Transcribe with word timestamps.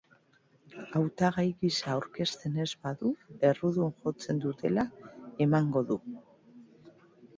Hautagai 0.99 1.43
gisa 1.65 1.91
aurkezten 1.97 2.57
ez 2.65 2.67
badu, 2.87 3.11
errudun 3.53 3.93
jotzen 4.07 4.41
dutela 4.47 4.87
emango 5.49 5.85
du. 5.93 6.03